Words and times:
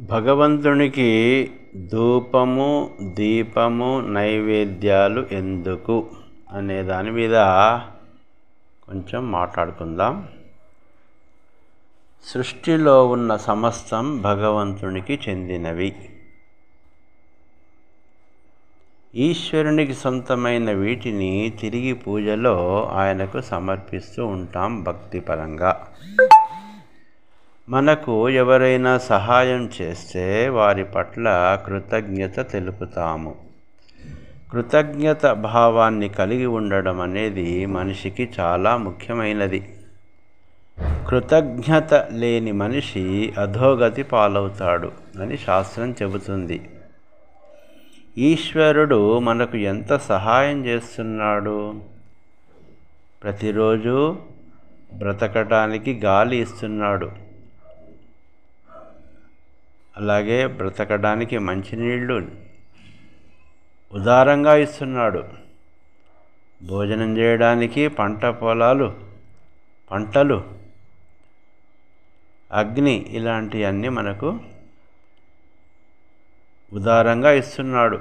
భగవంతునికి 0.00 1.50
ధూపము 1.76 2.90
దీపము 3.02 4.00
నైవేద్యాలు 4.00 5.26
ఎందుకు? 5.32 6.10
అనే 6.52 6.82
దాని 6.82 7.10
మీద 7.10 7.32
కొంచెం 8.86 9.32
మాట్లాడుకుందాం. 9.32 10.28
సృష్టిలో 12.24 13.06
ఉన్న 13.06 13.36
సమస్తం 13.36 14.22
భగవంతునికి 14.22 15.20
చెందినవి. 15.28 15.96
ఈశ్వరునికి 19.14 19.94
సొంతమైన 19.94 20.72
వీటిని 20.72 21.52
తిరిగి 21.60 21.92
పూజలో 21.92 22.86
ఆయనకు 22.92 23.40
సమర్పిస్తూ 23.40 24.26
ఉంటాం 24.26 24.82
భక్తిపరంగా. 24.82 25.86
మనకు 27.70 28.30
ఎవరైనా 28.30 28.98
సహాయం 28.98 29.70
చేస్తే 29.82 30.48
వారి 30.48 30.84
పట్ల 30.84 31.58
కృతజ్ఞత 31.66 32.40
తెలుపుతాము. 32.40 33.34
కృతజ్ఞత 34.52 35.26
భావాన్ని 35.26 36.08
కలిగి 36.08 36.46
ఉండడం 36.46 37.00
అనేది 37.00 37.66
మనిషికి 37.66 38.28
చాలా 38.40 38.76
ముఖ్యమైనది. 38.76 39.78
కృతజ్ఞత 41.08 41.94
లేని 42.12 42.52
మనిషి 42.52 43.32
అధోగతి 43.38 44.02
పాలవుతాడు 44.02 44.92
అని 45.20 45.36
శాస్త్రం 45.36 45.94
చెబుతుంది. 46.02 46.70
ఈశ్వరుడు 48.18 49.18
మనకు 49.18 49.56
ఎంత 49.56 49.96
సహాయం 49.96 50.66
చేస్తున్నాడు? 50.66 51.74
ప్రతిరోజు 53.22 54.16
బ్రతకటానికి 54.94 56.00
గాలి 56.04 56.36
ఇస్తున్నాడు. 56.36 57.19
అలాగే 59.96 60.46
బ్రతకడానికి 60.46 61.38
మంచినీళ్ళు 61.38 62.30
ఉదారంగా 63.92 64.56
ఇస్తున్నాడు. 64.56 65.24
భోజనం 66.66 67.18
చేయడానికి 67.18 67.88
పంట 67.88 68.26
పొలాలు 68.26 69.00
పంటలు 69.90 70.44
అగ్ని 72.52 72.94
ఇలాంటివన్నీ 72.94 73.88
మనకు 73.88 74.38
ఉదారంగా 76.72 77.32
ఇస్తున్నాడు. 77.32 78.00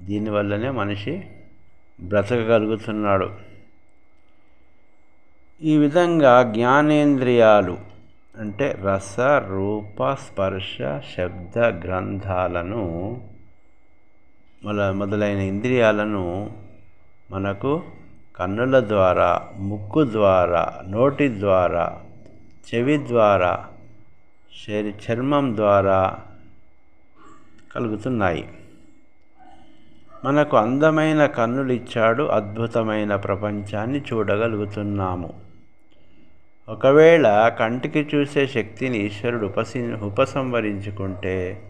దీనివల్లనే 0.00 0.70
మనిషి 0.70 1.26
బ్రతకగలుగుతున్నాడు. 2.00 3.48
ఈ 5.62 5.76
విధంగా 5.76 6.42
జ్ఞానేంద్రియాలు 6.42 7.97
అంటే 8.38 8.78
రస 8.84 9.20
రూప 9.20 10.12
స్పర్శ 10.12 10.78
శబ్ద 11.16 11.58
గ్రంథాలను 11.58 12.84
మొల 14.64 14.90
మొదలైన 14.90 15.38
ఇంద్రియాలను 15.38 16.50
మనకు 17.30 17.82
కన్నుల 18.36 18.80
ద్వారా 18.80 19.48
ముక్కు 19.56 20.04
ద్వారా 20.04 20.74
నోటి 20.88 21.40
ద్వారా 21.40 22.00
చెవి 22.74 23.08
ద్వారా 23.08 23.66
శరీ 24.66 24.94
చర్మం 25.10 25.56
ద్వారా 25.56 26.16
కలుగుతున్నాయి. 27.74 28.48
మనకు 30.24 30.56
అందమైన 30.56 31.26
కన్నులు 31.26 31.72
ఇచ్చాడు 31.72 32.22
అద్భుతమైన 32.22 33.16
ప్రపంచాన్ని 33.16 34.00
చూడగలుగుతున్నాము. 34.00 35.47
ఒకవేళ 36.68 37.48
కంటికి 37.48 38.08
చూసే 38.14 38.46
శక్తిని 38.46 38.98
ఈశ్వరుడు 38.98 39.46
ఉపసి 39.46 39.92
ఉపసంహరించుకుంటే 39.92 41.62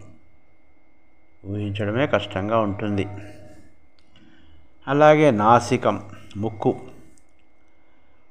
ఊహించడమే 1.47 2.07
కష్టంగా 2.07 2.59
ఉంటుంది. 2.59 3.07
అలాగే 4.89 5.31
నాసికం 5.31 6.03
ముక్కు. 6.37 6.81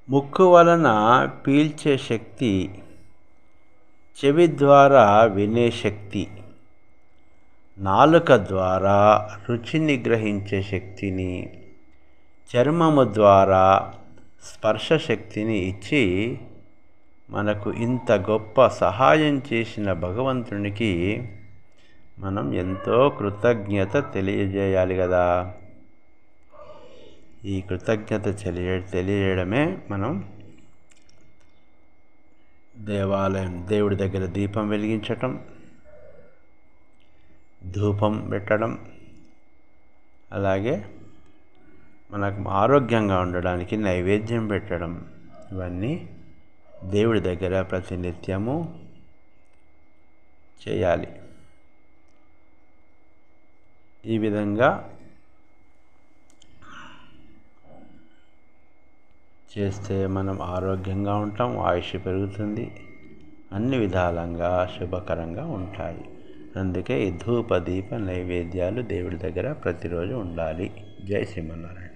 ముక్కు 0.09 0.53
వలన 0.53 0.87
పీల్చే 1.47 1.97
శక్తి 1.97 2.69
చెవి 4.25 4.47
ద్వారా 4.57 5.23
వినే 5.23 5.71
శక్తి 5.71 6.27
నాలుక 7.77 8.35
ద్వారా 8.35 9.29
రుచిని 9.49 10.03
గ్రహించే 10.07 10.61
శక్తిని 10.61 11.49
చర్మము 12.55 13.13
ద్వారా 13.13 13.93
స్పర్శ 14.43 14.93
శక్తిని 14.93 15.57
ఇచ్చి 15.57 16.03
మనకు 17.29 17.73
ఇంత 17.73 18.11
గొప్ప 18.11 18.67
సహాయం 18.67 19.41
చేసిన 19.53 19.93
భగవంతునికి 19.93 20.91
మనం 22.19 22.53
ఎంతో 22.53 23.09
కృతజ్ఞత 23.09 24.13
తెలియజేయాలి 24.13 24.95
కదా. 24.95 25.55
ఈ 27.45 27.61
కృతజ్ఞత 27.61 28.43
తెలియ 28.43 28.81
తెలియజేయడమే 28.81 29.77
మనం 29.91 30.29
దేవాలయం 32.77 33.65
దేవుడి 33.67 33.95
దగ్గర 33.95 34.25
దీపం 34.25 34.69
వెలిగించటం 34.69 35.45
ధూపం 37.71 38.27
పెట్టడం 38.29 38.79
అలాగే 40.31 40.85
మనకు 42.11 42.49
ఆరోగ్యంగా 42.49 43.19
ఉండడానికి 43.19 43.77
నైవేద్యం 43.77 44.47
పెట్టడం 44.47 45.05
ఇవన్నీ 45.51 46.09
దేవుడి 46.83 47.19
దగ్గర 47.19 47.61
ప్రతినిత్యము 47.61 48.87
చేయాలి. 50.67 51.07
ఈ 54.05 54.17
విధంగా 54.17 54.93
చేస్తే 59.57 60.07
మనం 60.07 60.41
ఆరోగ్యంగా 60.41 61.15
ఉంటాం 61.15 61.59
ఆయుష్ 61.59 61.93
పెరుగుతుంది 61.93 62.85
అన్ని 63.51 63.77
విధాలంగా 63.77 64.75
శుభకరంగా 64.79 65.45
ఉంటాయి. 65.45 66.09
అందుకే 66.59 67.07
ఈ 67.07 67.11
ధూప 67.11 67.57
దీప 67.57 67.93
నైవేద్యాలు 67.93 68.81
దేవుడి 68.81 69.15
దగ్గర 69.15 69.53
ప్రతిరోజు 69.53 70.13
ఉండాలి. 70.13 70.85
జై 71.05 71.25
శ్రీమన్నారాయణ. 71.25 71.86